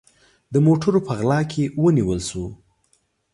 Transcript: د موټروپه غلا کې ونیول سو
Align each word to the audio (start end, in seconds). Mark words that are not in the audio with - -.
د 0.53 0.55
موټروپه 0.65 1.13
غلا 1.19 1.39
کې 1.51 1.63
ونیول 1.81 2.19
سو 2.29 2.43